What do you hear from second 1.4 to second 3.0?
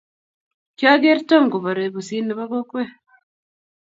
kuporee pusit nebo kokwee